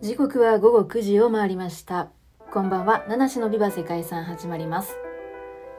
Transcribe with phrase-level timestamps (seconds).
[0.00, 2.10] 時刻は午後9時を回りました。
[2.52, 4.96] こんばんは、七種のビバ世界遺産始まります。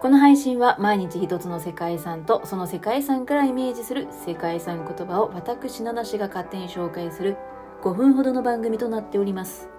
[0.02, 7.38] この配信は毎日一つの世界遺産とその世界遺産からイメージする世界遺産言葉を私七種が勝手に紹介する
[7.82, 9.70] 5分ほどの番組となっております。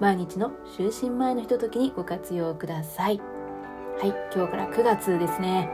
[0.00, 3.18] 毎日の就寝前のひとときにご活用ください。
[3.98, 5.70] はい、今日から9月ですね。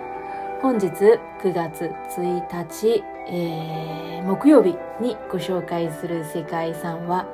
[0.62, 1.18] 本日9
[1.52, 7.26] 月1日、えー、木曜日にご紹介する世界遺産は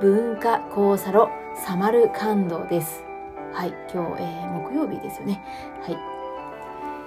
[0.00, 3.02] 文化交差路サマルカンドです。
[3.54, 5.40] はい、今日、えー、木曜日ですよね。
[5.80, 5.96] はい。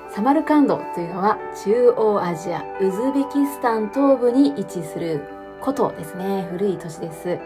[0.10, 5.22] サマルカンドというのは中央アジア、ウズベキスタン東部に位置する
[5.62, 6.48] 古都ですね。
[6.50, 7.38] 古い都市です。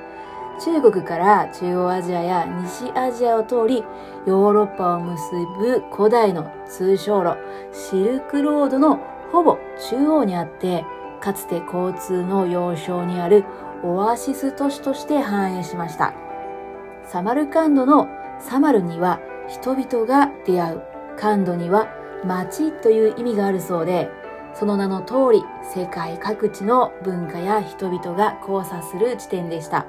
[0.63, 3.83] 中国から中央アジアや西アジアを通り、
[4.25, 5.19] ヨーロッパを結
[5.59, 7.35] ぶ古代の通商路、
[7.73, 9.01] シルクロードの
[9.33, 9.57] ほぼ
[9.89, 10.85] 中央にあって、
[11.19, 13.43] かつて交通の要衝にある
[13.83, 16.13] オアシス都市として繁栄しました。
[17.05, 18.07] サマルカンドの
[18.39, 20.81] サマルには人々が出会う、
[21.17, 21.87] カンドには
[22.25, 24.09] 町という意味があるそうで、
[24.53, 29.85] その名の通り世界各地の文化や人々が交差する地点でした。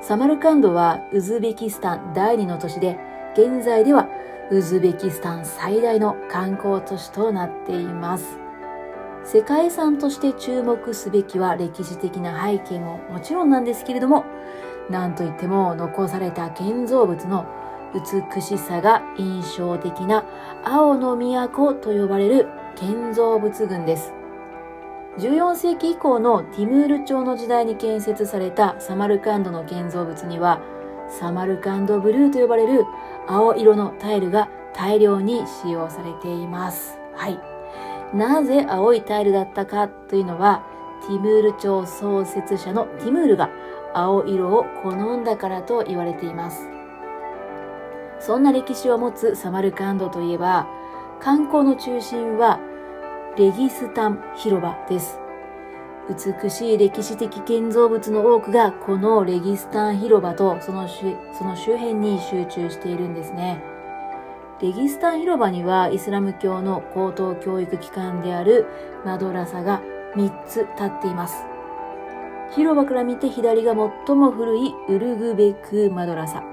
[0.00, 2.98] サマルカンドはウズベキスタン第二の都市で、
[3.34, 4.08] 現在では
[4.50, 8.41] ウズベキスタン最大の観光都市となっています。
[9.24, 14.24] 世界遺産として注目すべきは歴史的な背景ももちろんなんですけれども、
[14.90, 17.46] なんといっても残された建造物の
[17.94, 20.24] 美しさが印象的な
[20.64, 24.12] 青の都と呼ばれる建造物群です。
[25.18, 30.60] 14世紀以降のティムール朝の時代に建設されたサマルカンドの建造物には、
[31.08, 32.84] サマルカンドブルーと呼ばれる
[33.28, 36.98] 青色のタイルが大量に使用されています。
[37.14, 37.38] はい。
[38.14, 40.62] なぜ青いタイルだったかというのは、
[41.06, 43.50] ティムール朝創設者のティムールが
[43.94, 46.68] 青色を好んだからと言われています。
[48.20, 50.66] そんな歴史を持つサマルカンドといえば、
[51.20, 52.60] 観光の中心は
[53.36, 55.18] レギスタン広場です。
[56.08, 63.71] 美しい歴史的建造物の多くがこのレギスタン広場とそのその周辺に集中しているんですね。
[64.62, 68.66] レギスタン広場にはイスラム教の高等教育機関である
[69.04, 69.82] マドラサが
[70.14, 71.44] 3つ立っています。
[72.54, 73.74] 広場から見て左が
[74.06, 76.44] 最も古いウルグベクマドラサ。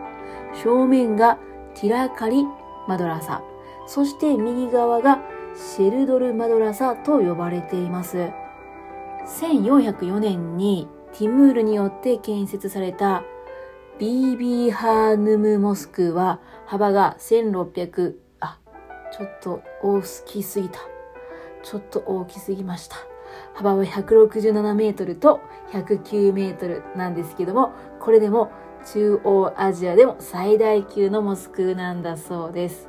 [0.63, 1.37] 正面が
[1.75, 2.43] ティラカリ
[2.87, 3.43] マドラサ。
[3.85, 5.19] そして右側が
[5.55, 8.31] シェルドルマドラサと呼ばれています。
[9.27, 13.23] 1404年にティムールによって建設された
[13.99, 18.59] ビービーハーヌムモスクは幅が1600、あ、
[19.11, 20.77] ちょっと大きすぎた。
[21.63, 22.95] ちょっと大きすぎました。
[23.55, 25.39] 幅は167メートルと
[25.71, 28.51] 109メートルなんですけども、これでも
[28.93, 32.87] 中央アジアでも最大級のモスクなんだそうです。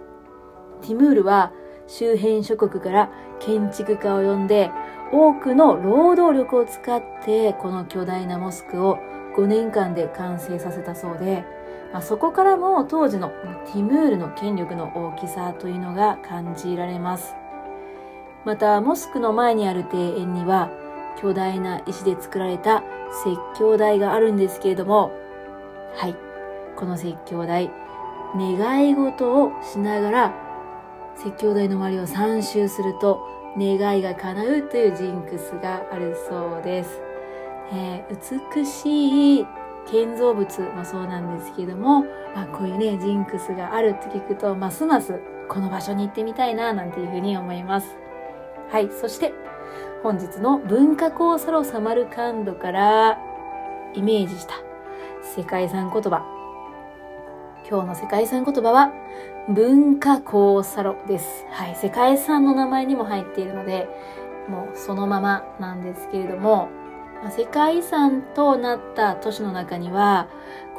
[0.83, 1.51] ティムールは
[1.87, 4.71] 周辺諸国から建築家を呼んで
[5.11, 8.99] 多くの労働力を使ってこの巨大なモスクを
[9.39, 11.47] 5年間で完成させたそうで、
[11.93, 13.31] まあ、そこからも当時の
[13.67, 17.35] ティムールの権力の大きさというのが感じられます。
[18.45, 20.71] また、モスクの前にある庭園には
[21.21, 22.83] 巨大な石で作られた
[23.25, 25.11] 説教台があるんですけれども、
[25.97, 26.17] はい、
[26.77, 27.71] この説教台、
[28.37, 30.51] 願い事をしながら
[31.17, 33.21] 説教台の周りを3周すると
[33.59, 37.03] 願いが叶うというジンクスがあるそうです。
[37.73, 39.47] えー、美しい
[39.87, 42.03] 建造物もそうなんですけども、
[42.35, 47.97] まあ、こういうね、ジンクスがあるって聞くと、ますますこの場所に行ってみたいな、なんていうふうに思います。
[48.71, 49.33] はい、そして
[50.03, 53.19] 本日の文化交差路サマルカンドから
[53.95, 54.55] イメージした
[55.23, 56.25] 世界遺産言葉。
[57.69, 58.93] 今日の世界遺産言葉は
[59.49, 61.45] 文化交差路です。
[61.51, 63.89] はい、世界遺産の名前にも入っているので、
[64.49, 66.69] もうそのままなんですけれども、
[67.29, 70.29] 世界遺産となった都市の中には、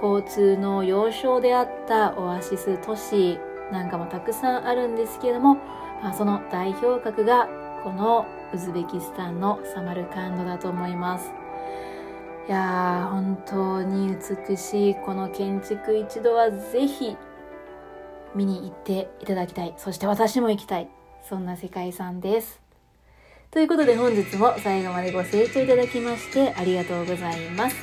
[0.02, 3.38] 交通の要衝であったオアシス都市
[3.72, 5.56] なんかもたくさんあるんですけれども、
[6.02, 7.48] まあ、その代表格が
[7.84, 11.32] このウズベキスタンのサマルカンドだと思います。
[12.48, 14.16] いやー、本当に
[14.48, 17.16] 美しいこの建築一度はぜひ
[18.34, 19.74] 見に行っていただきたい。
[19.78, 20.90] そして私も行きたい。
[21.22, 22.61] そんな世界遺産です。
[23.52, 27.76] ということで本日も最後までご清聴いただきましてありがとうございます。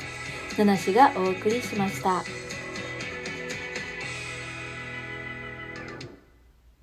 [0.57, 2.23] ナナシがお送りしました。